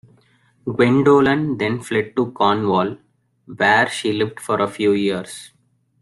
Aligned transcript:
Gwendolen 0.65 1.59
then 1.59 1.79
fled 1.79 2.15
to 2.15 2.31
Cornwall, 2.31 2.97
where 3.45 3.87
she 3.87 4.11
lived 4.13 4.39
for 4.39 4.59
a 4.59 4.67
few 4.67 4.93
years. 4.93 5.51